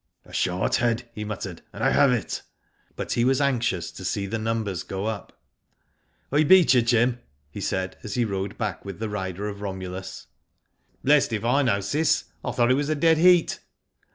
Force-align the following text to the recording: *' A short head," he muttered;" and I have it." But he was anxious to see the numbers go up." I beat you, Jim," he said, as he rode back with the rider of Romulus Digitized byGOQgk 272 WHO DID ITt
*' 0.17 0.25
A 0.25 0.33
short 0.33 0.77
head," 0.77 1.07
he 1.13 1.23
muttered;" 1.23 1.61
and 1.73 1.83
I 1.83 1.91
have 1.91 2.11
it." 2.11 2.41
But 2.95 3.11
he 3.11 3.23
was 3.23 3.39
anxious 3.39 3.91
to 3.91 4.03
see 4.03 4.25
the 4.25 4.39
numbers 4.39 4.81
go 4.81 5.05
up." 5.05 5.39
I 6.31 6.41
beat 6.43 6.73
you, 6.73 6.81
Jim," 6.81 7.19
he 7.51 7.61
said, 7.61 7.97
as 8.01 8.15
he 8.15 8.25
rode 8.25 8.57
back 8.57 8.83
with 8.83 8.97
the 8.97 9.09
rider 9.09 9.47
of 9.47 9.61
Romulus 9.61 10.25
Digitized 11.05 11.05
byGOQgk 11.05 11.29
272 11.29 12.29
WHO 12.87 12.95
DID 12.95 13.17
ITt 13.19 13.59